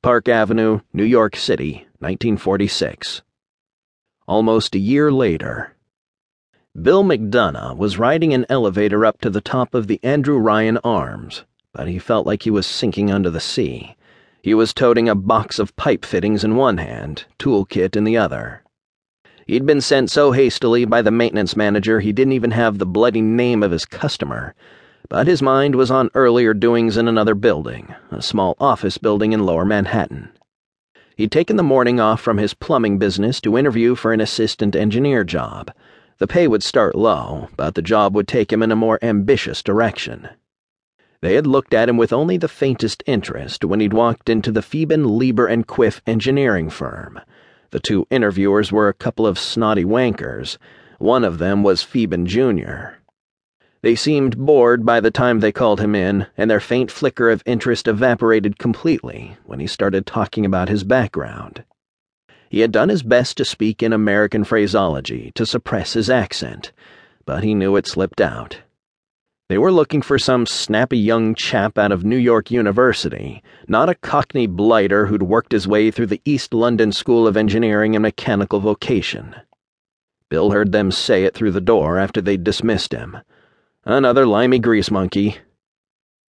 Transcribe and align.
Park 0.00 0.28
Avenue, 0.28 0.78
New 0.92 1.02
York 1.02 1.34
City, 1.34 1.88
1946. 1.98 3.22
Almost 4.28 4.76
a 4.76 4.78
year 4.78 5.10
later. 5.10 5.74
Bill 6.80 7.02
McDonagh 7.02 7.76
was 7.76 7.98
riding 7.98 8.32
an 8.32 8.46
elevator 8.48 9.04
up 9.04 9.20
to 9.22 9.28
the 9.28 9.40
top 9.40 9.74
of 9.74 9.88
the 9.88 9.98
Andrew 10.04 10.38
Ryan 10.38 10.78
Arms, 10.84 11.44
but 11.72 11.88
he 11.88 11.98
felt 11.98 12.28
like 12.28 12.44
he 12.44 12.50
was 12.50 12.64
sinking 12.64 13.10
under 13.10 13.28
the 13.28 13.40
sea. 13.40 13.96
He 14.40 14.54
was 14.54 14.72
toting 14.72 15.08
a 15.08 15.16
box 15.16 15.58
of 15.58 15.74
pipe 15.74 16.04
fittings 16.04 16.44
in 16.44 16.54
one 16.54 16.78
hand, 16.78 17.24
toolkit 17.40 17.96
in 17.96 18.04
the 18.04 18.16
other. 18.16 18.62
He'd 19.48 19.66
been 19.66 19.80
sent 19.80 20.12
so 20.12 20.30
hastily 20.30 20.84
by 20.84 21.02
the 21.02 21.10
maintenance 21.10 21.56
manager 21.56 21.98
he 21.98 22.12
didn't 22.12 22.34
even 22.34 22.52
have 22.52 22.78
the 22.78 22.86
bloody 22.86 23.20
name 23.20 23.64
of 23.64 23.72
his 23.72 23.84
customer, 23.84 24.54
but 25.08 25.26
his 25.26 25.40
mind 25.40 25.74
was 25.74 25.90
on 25.90 26.10
earlier 26.14 26.52
doings 26.52 26.96
in 26.96 27.08
another 27.08 27.34
building, 27.34 27.94
a 28.10 28.20
small 28.20 28.56
office 28.60 28.98
building 28.98 29.32
in 29.32 29.46
lower 29.46 29.64
Manhattan. 29.64 30.30
He'd 31.16 31.32
taken 31.32 31.56
the 31.56 31.62
morning 31.62 31.98
off 31.98 32.20
from 32.20 32.38
his 32.38 32.54
plumbing 32.54 32.98
business 32.98 33.40
to 33.40 33.56
interview 33.56 33.94
for 33.94 34.12
an 34.12 34.20
assistant 34.20 34.76
engineer 34.76 35.24
job. 35.24 35.72
The 36.18 36.26
pay 36.26 36.46
would 36.46 36.62
start 36.62 36.94
low, 36.94 37.48
but 37.56 37.74
the 37.74 37.82
job 37.82 38.14
would 38.14 38.28
take 38.28 38.52
him 38.52 38.62
in 38.62 38.70
a 38.70 38.76
more 38.76 38.98
ambitious 39.02 39.62
direction. 39.62 40.28
They 41.20 41.34
had 41.34 41.46
looked 41.46 41.74
at 41.74 41.88
him 41.88 41.96
with 41.96 42.12
only 42.12 42.36
the 42.36 42.46
faintest 42.46 43.02
interest 43.06 43.64
when 43.64 43.80
he'd 43.80 43.92
walked 43.92 44.28
into 44.28 44.52
the 44.52 44.62
Phoeben 44.62 45.18
Lieber 45.18 45.46
and 45.46 45.66
Quiff 45.66 46.00
engineering 46.06 46.70
firm. 46.70 47.18
The 47.70 47.80
two 47.80 48.06
interviewers 48.10 48.70
were 48.70 48.88
a 48.88 48.94
couple 48.94 49.26
of 49.26 49.38
snotty 49.38 49.84
wankers. 49.84 50.58
One 50.98 51.24
of 51.24 51.38
them 51.38 51.62
was 51.62 51.82
Phoeben 51.82 52.26
Jr. 52.26 52.97
They 53.80 53.94
seemed 53.94 54.36
bored 54.36 54.84
by 54.84 55.00
the 55.00 55.10
time 55.10 55.38
they 55.38 55.52
called 55.52 55.80
him 55.80 55.94
in, 55.94 56.26
and 56.36 56.50
their 56.50 56.58
faint 56.58 56.90
flicker 56.90 57.30
of 57.30 57.42
interest 57.46 57.86
evaporated 57.86 58.58
completely 58.58 59.36
when 59.44 59.60
he 59.60 59.68
started 59.68 60.04
talking 60.04 60.44
about 60.44 60.68
his 60.68 60.82
background. 60.82 61.64
He 62.50 62.60
had 62.60 62.72
done 62.72 62.88
his 62.88 63.02
best 63.02 63.36
to 63.36 63.44
speak 63.44 63.82
in 63.82 63.92
American 63.92 64.42
phraseology 64.42 65.30
to 65.34 65.46
suppress 65.46 65.92
his 65.92 66.10
accent, 66.10 66.72
but 67.24 67.44
he 67.44 67.54
knew 67.54 67.76
it 67.76 67.86
slipped 67.86 68.20
out. 68.20 68.62
They 69.48 69.58
were 69.58 69.72
looking 69.72 70.02
for 70.02 70.18
some 70.18 70.44
snappy 70.44 70.98
young 70.98 71.34
chap 71.34 71.78
out 71.78 71.92
of 71.92 72.04
New 72.04 72.16
York 72.16 72.50
University, 72.50 73.42
not 73.66 73.88
a 73.88 73.94
cockney 73.94 74.46
blighter 74.46 75.06
who'd 75.06 75.22
worked 75.22 75.52
his 75.52 75.68
way 75.68 75.90
through 75.90 76.06
the 76.06 76.20
East 76.24 76.52
London 76.52 76.90
School 76.90 77.26
of 77.26 77.36
Engineering 77.36 77.94
and 77.94 78.02
Mechanical 78.02 78.60
Vocation. 78.60 79.36
Bill 80.28 80.50
heard 80.50 80.72
them 80.72 80.90
say 80.90 81.24
it 81.24 81.34
through 81.34 81.52
the 81.52 81.60
door 81.60 81.96
after 81.96 82.20
they'd 82.20 82.44
dismissed 82.44 82.92
him. 82.92 83.18
Another 83.88 84.26
limey 84.26 84.58
grease 84.58 84.90
monkey. 84.90 85.38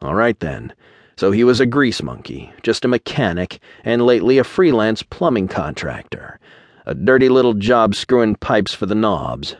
All 0.00 0.14
right 0.14 0.40
then. 0.40 0.72
So 1.18 1.30
he 1.30 1.44
was 1.44 1.60
a 1.60 1.66
grease 1.66 2.02
monkey, 2.02 2.50
just 2.62 2.86
a 2.86 2.88
mechanic, 2.88 3.58
and 3.84 4.06
lately 4.06 4.38
a 4.38 4.44
freelance 4.44 5.02
plumbing 5.02 5.48
contractor. 5.48 6.40
A 6.86 6.94
dirty 6.94 7.28
little 7.28 7.52
job 7.52 7.94
screwing 7.94 8.36
pipes 8.36 8.72
for 8.72 8.86
the 8.86 8.94
knobs. 8.94 9.56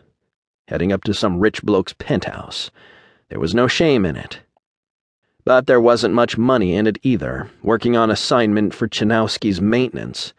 Heading 0.69 0.95
up 0.95 1.05
to 1.05 1.13
some 1.13 1.41
rich 1.41 1.63
bloke's 1.63 1.93
penthouse. 1.93 2.71
There 3.29 3.39
was 3.39 3.55
no 3.55 3.67
shame 3.67 4.07
in 4.07 4.17
it. 4.17 4.41
But 5.45 5.67
there 5.67 5.79
wasn't 5.79 6.15
much 6.15 6.39
money 6.39 6.75
in 6.77 6.87
it 6.87 6.97
either, 7.03 7.51
working 7.63 7.99
on 7.99 8.11
assignment 8.11 8.73
for 8.73 8.89
Chanowski's 8.89 9.61
maintenance. 9.61 10.33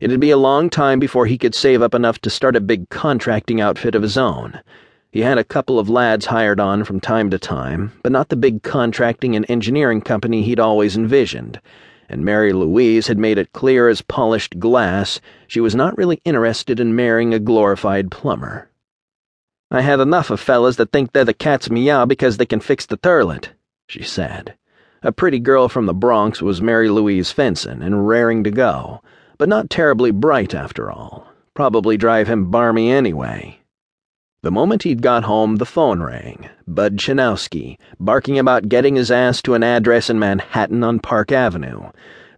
It'd 0.00 0.18
be 0.18 0.32
a 0.32 0.36
long 0.36 0.68
time 0.68 0.98
before 0.98 1.26
he 1.26 1.38
could 1.38 1.54
save 1.54 1.80
up 1.80 1.94
enough 1.94 2.18
to 2.22 2.28
start 2.28 2.56
a 2.56 2.60
big 2.60 2.88
contracting 2.88 3.60
outfit 3.60 3.94
of 3.94 4.02
his 4.02 4.18
own. 4.18 4.60
He 5.10 5.20
had 5.20 5.38
a 5.38 5.44
couple 5.44 5.78
of 5.78 5.88
lads 5.88 6.26
hired 6.26 6.60
on 6.60 6.84
from 6.84 7.00
time 7.00 7.30
to 7.30 7.38
time, 7.38 7.92
but 8.02 8.12
not 8.12 8.28
the 8.28 8.36
big 8.36 8.62
contracting 8.62 9.34
and 9.34 9.48
engineering 9.48 10.02
company 10.02 10.42
he'd 10.42 10.60
always 10.60 10.96
envisioned, 10.96 11.60
and 12.10 12.24
Mary 12.24 12.52
Louise 12.52 13.06
had 13.06 13.18
made 13.18 13.38
it 13.38 13.52
clear 13.54 13.88
as 13.88 14.02
polished 14.02 14.58
glass 14.58 15.20
she 15.46 15.60
was 15.60 15.74
not 15.74 15.96
really 15.96 16.20
interested 16.26 16.78
in 16.78 16.94
marrying 16.94 17.32
a 17.32 17.38
glorified 17.38 18.10
plumber. 18.10 18.70
I 19.70 19.80
had 19.80 19.98
enough 19.98 20.30
of 20.30 20.40
fellas 20.40 20.76
that 20.76 20.92
think 20.92 21.12
they're 21.12 21.24
the 21.24 21.32
cat's 21.32 21.70
meow 21.70 22.04
because 22.04 22.36
they 22.36 22.46
can 22.46 22.60
fix 22.60 22.84
the 22.84 22.96
toilet, 22.98 23.52
she 23.86 24.02
said. 24.02 24.56
A 25.02 25.12
pretty 25.12 25.38
girl 25.38 25.68
from 25.68 25.86
the 25.86 25.94
Bronx 25.94 26.42
was 26.42 26.60
Mary 26.60 26.90
Louise 26.90 27.32
Fenson 27.32 27.82
and 27.82 28.08
raring 28.08 28.44
to 28.44 28.50
go, 28.50 29.00
but 29.38 29.48
not 29.48 29.70
terribly 29.70 30.10
bright 30.10 30.54
after 30.54 30.90
all. 30.90 31.26
Probably 31.54 31.96
drive 31.96 32.28
him 32.28 32.50
barmy 32.50 32.90
anyway. 32.90 33.57
The 34.48 34.52
moment 34.52 34.84
he'd 34.84 35.02
got 35.02 35.24
home, 35.24 35.56
the 35.56 35.66
phone 35.66 36.02
rang. 36.02 36.48
Bud 36.66 36.96
Chanowski, 36.96 37.76
barking 38.00 38.38
about 38.38 38.70
getting 38.70 38.96
his 38.96 39.10
ass 39.10 39.42
to 39.42 39.52
an 39.52 39.62
address 39.62 40.08
in 40.08 40.18
Manhattan 40.18 40.82
on 40.82 41.00
Park 41.00 41.30
Avenue. 41.30 41.90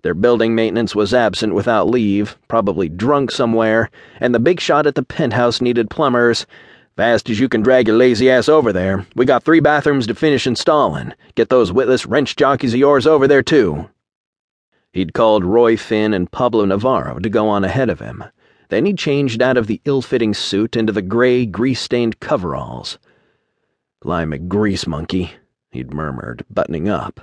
Their 0.03 0.15
building 0.15 0.57
maintenance 0.57 0.93
was 0.93 1.15
absent 1.15 1.55
without 1.55 1.89
leave, 1.89 2.37
probably 2.49 2.89
drunk 2.89 3.31
somewhere, 3.31 3.91
and 4.19 4.35
the 4.35 4.41
big 4.41 4.59
shot 4.59 4.89
at 4.89 4.97
the 4.97 5.05
penthouse 5.05 5.61
needed 5.61 5.89
plumbers. 5.89 6.47
Fast 6.97 7.31
as 7.31 7.39
you 7.39 7.49
can 7.49 7.63
drag 7.63 7.87
your 7.87 7.97
lazy 7.97 8.29
ass 8.29 8.49
over 8.49 8.73
there. 8.73 9.07
We 9.15 9.25
got 9.25 9.45
three 9.45 9.61
bathrooms 9.61 10.09
to 10.09 10.15
finish 10.17 10.49
installing. 10.49 11.13
Get 11.37 11.49
those 11.49 11.71
witless 11.71 12.07
wrench 12.07 12.35
jockeys 12.35 12.75
of 12.75 12.81
yours 12.81 13.07
over 13.07 13.29
there, 13.29 13.45
too. 13.45 13.89
He'd 14.93 15.15
called 15.15 15.45
Roy 15.45 15.77
Finn 15.77 16.13
and 16.13 16.33
Pablo 16.33 16.65
Navarro 16.65 17.21
to 17.21 17.29
go 17.29 17.49
on 17.49 17.63
ahead 17.63 17.89
of 17.89 18.01
him. 18.01 18.25
Then 18.71 18.87
he 18.87 18.95
changed 18.95 19.43
out 19.43 19.57
of 19.57 19.67
the 19.67 19.81
ill 19.85 20.01
fitting 20.01 20.33
suit 20.33 20.77
into 20.77 20.93
the 20.93 21.03
gray, 21.03 21.45
grease 21.45 21.81
stained 21.81 22.21
coveralls. 22.21 22.99
Lime 24.05 24.33
a 24.33 24.39
grease 24.39 24.87
monkey, 24.87 25.33
he'd 25.73 25.93
murmured, 25.93 26.45
buttoning 26.49 26.89
up. 26.89 27.21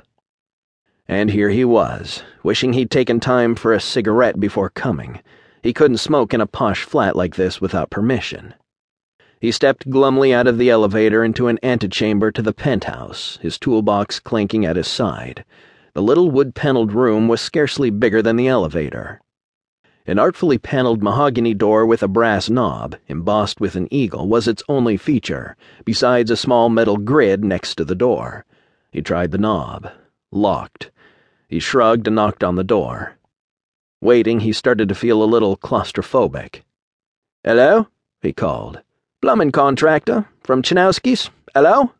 And 1.08 1.32
here 1.32 1.50
he 1.50 1.64
was, 1.64 2.22
wishing 2.44 2.74
he'd 2.74 2.92
taken 2.92 3.22
time 3.22 3.56
for 3.56 3.72
a 3.72 3.80
cigarette 3.80 4.42
before 4.42 4.70
coming. 4.70 5.22
He 5.64 5.72
couldn't 5.72 5.98
smoke 5.98 6.34
in 6.34 6.42
a 6.42 6.48
posh 6.48 6.84
flat 6.84 7.16
like 7.16 7.38
this 7.38 7.62
without 7.62 7.90
permission. 7.90 8.54
He 9.40 9.52
stepped 9.52 9.90
glumly 9.90 10.34
out 10.34 10.48
of 10.48 10.58
the 10.58 10.70
elevator 10.70 11.24
into 11.24 11.48
an 11.48 11.60
antechamber 11.64 12.30
to 12.32 12.42
the 12.42 12.54
penthouse, 12.54 13.40
his 13.42 13.58
toolbox 13.58 14.20
clanking 14.20 14.66
at 14.66 14.76
his 14.76 14.88
side. 14.88 15.46
The 15.94 16.02
little 16.02 16.30
wood 16.30 16.56
paneled 16.56 16.92
room 16.92 17.30
was 17.30 17.40
scarcely 17.40 17.90
bigger 17.90 18.22
than 18.22 18.36
the 18.36 18.50
elevator. 18.50 19.22
An 20.10 20.18
artfully 20.18 20.58
paneled 20.58 21.04
mahogany 21.04 21.54
door 21.54 21.86
with 21.86 22.02
a 22.02 22.08
brass 22.08 22.50
knob, 22.50 22.96
embossed 23.10 23.60
with 23.60 23.76
an 23.76 23.90
eagle, 23.92 24.26
was 24.26 24.48
its 24.48 24.64
only 24.70 24.96
feature, 24.96 25.58
besides 25.84 26.32
a 26.32 26.38
small 26.38 26.70
metal 26.70 26.96
grid 26.96 27.44
next 27.44 27.76
to 27.76 27.84
the 27.84 27.94
door. 27.94 28.46
He 28.90 29.02
tried 29.02 29.32
the 29.32 29.38
knob. 29.38 29.92
Locked. 30.32 30.92
He 31.50 31.60
shrugged 31.60 32.08
and 32.08 32.16
knocked 32.16 32.42
on 32.42 32.56
the 32.56 32.64
door. 32.64 33.18
Waiting, 34.00 34.40
he 34.40 34.54
started 34.54 34.88
to 34.88 34.96
feel 34.96 35.22
a 35.22 35.26
little 35.26 35.58
claustrophobic. 35.58 36.62
Hello? 37.44 37.88
he 38.22 38.32
called. 38.32 38.82
Plumbing 39.22 39.52
contractor 39.52 40.30
from 40.42 40.62
Chanowski's? 40.62 41.30
Hello? 41.54 41.92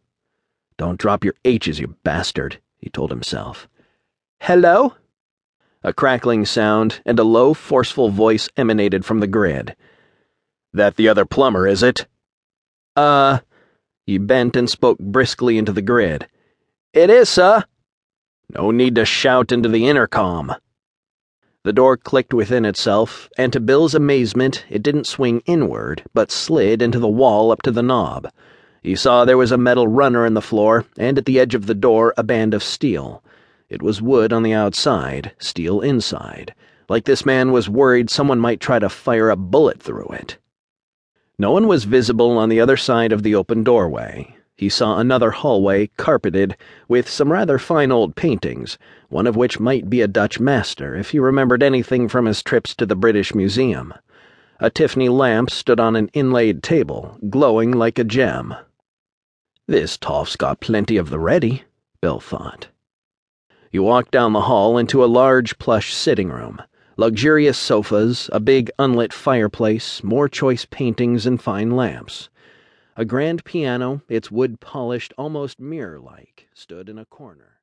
Don't 0.78 0.98
drop 0.98 1.26
your 1.26 1.34
H's, 1.44 1.80
you 1.80 1.96
bastard, 2.06 2.62
he 2.78 2.90
told 2.90 3.10
himself. 3.10 3.68
Hello? 4.40 4.94
A 5.88 5.94
crackling 5.94 6.44
sound 6.44 7.00
and 7.06 7.18
a 7.18 7.24
low, 7.24 7.54
forceful 7.54 8.10
voice 8.10 8.50
emanated 8.58 9.06
from 9.06 9.22
the 9.22 9.26
grid. 9.26 9.74
That 10.74 10.98
the 10.98 11.08
other 11.08 11.24
plumber, 11.24 11.66
is 11.66 11.82
it? 11.82 12.08
Uh. 12.98 13.40
He 14.06 14.18
bent 14.18 14.58
and 14.58 14.70
spoke 14.70 15.00
briskly 15.00 15.58
into 15.58 15.72
the 15.72 15.82
grid. 15.82 16.28
It 16.92 17.10
is, 17.10 17.30
sir. 17.30 17.64
No 18.54 18.70
need 18.72 18.96
to 18.96 19.06
shout 19.06 19.54
into 19.54 19.70
the 19.70 19.88
intercom. 19.88 20.54
The 21.64 21.72
door 21.72 21.96
clicked 21.96 22.34
within 22.34 22.66
itself, 22.66 23.30
and 23.38 23.54
to 23.54 23.62
Bill's 23.62 23.96
amazement, 23.96 24.66
it 24.70 24.84
didn't 24.84 25.08
swing 25.08 25.42
inward, 25.46 26.04
but 26.14 26.32
slid 26.34 26.82
into 26.82 27.00
the 27.00 27.08
wall 27.08 27.50
up 27.50 27.62
to 27.62 27.72
the 27.72 27.82
knob. 27.82 28.30
He 28.84 28.98
saw 28.98 29.24
there 29.24 29.38
was 29.38 29.54
a 29.54 29.58
metal 29.58 29.88
runner 29.88 30.26
in 30.26 30.34
the 30.34 30.42
floor, 30.42 30.84
and 30.98 31.18
at 31.18 31.24
the 31.24 31.40
edge 31.40 31.56
of 31.56 31.66
the 31.66 31.74
door, 31.74 32.14
a 32.18 32.24
band 32.24 32.54
of 32.54 32.62
steel. 32.62 33.24
It 33.70 33.82
was 33.82 34.02
wood 34.02 34.32
on 34.32 34.44
the 34.44 34.54
outside, 34.54 35.34
steel 35.40 35.82
inside, 35.82 36.54
like 36.88 37.04
this 37.04 37.26
man 37.26 37.52
was 37.52 37.68
worried 37.68 38.10
someone 38.10 38.40
might 38.40 38.62
try 38.62 38.80
to 38.80 38.88
fire 38.88 39.30
a 39.30 39.36
bullet 39.36 39.84
through 39.84 40.08
it. 40.14 40.38
No 41.38 41.52
one 41.52 41.68
was 41.68 41.84
visible 41.84 42.38
on 42.38 42.48
the 42.48 42.62
other 42.62 42.78
side 42.78 43.12
of 43.12 43.24
the 43.24 43.36
open 43.36 43.64
doorway. 43.64 44.36
He 44.56 44.70
saw 44.70 44.98
another 44.98 45.32
hallway 45.32 45.88
carpeted 45.98 46.56
with 46.88 47.10
some 47.10 47.32
rather 47.32 47.60
fine 47.60 47.92
old 47.92 48.16
paintings, 48.16 48.78
one 49.10 49.28
of 49.28 49.36
which 49.36 49.60
might 49.60 49.90
be 49.90 50.02
a 50.02 50.08
Dutch 50.08 50.40
master 50.40 50.96
if 50.96 51.12
he 51.12 51.20
remembered 51.20 51.62
anything 51.62 52.08
from 52.08 52.26
his 52.26 52.42
trips 52.42 52.74
to 52.76 52.86
the 52.86 52.96
British 52.96 53.36
Museum. 53.36 53.94
A 54.60 54.70
Tiffany 54.70 55.10
lamp 55.10 55.52
stood 55.52 55.80
on 55.80 55.96
an 55.96 56.10
inlaid 56.14 56.64
table, 56.64 57.20
glowing 57.30 57.72
like 57.72 58.00
a 58.00 58.04
gem. 58.04 58.56
This 59.68 59.98
toff's 59.98 60.38
got 60.38 60.62
plenty 60.62 60.96
of 60.96 61.10
the 61.10 61.20
ready, 61.20 61.64
Bill 62.02 62.20
thought. 62.20 62.70
You 63.72 63.84
walked 63.84 64.12
down 64.12 64.34
the 64.34 64.42
hall 64.42 64.78
into 64.78 65.04
a 65.04 65.06
large 65.06 65.60
plush 65.60 65.94
sitting 65.94 66.30
room. 66.30 66.62
Luxurious 66.96 67.58
sofas, 67.58 68.30
a 68.32 68.40
big 68.40 68.72
unlit 68.80 69.14
fireplace, 69.14 70.04
more 70.04 70.30
choice 70.30 70.66
paintings 70.66 71.26
and 71.26 71.42
fine 71.42 71.72
lamps. 71.72 72.30
A 72.96 73.06
grand 73.06 73.44
piano, 73.44 74.02
its 74.10 74.32
wood 74.32 74.60
polished 74.60 75.14
almost 75.18 75.60
mirror 75.60 76.00
like, 76.00 76.48
stood 76.54 76.90
in 76.90 76.98
a 76.98 77.06
corner. 77.06 77.56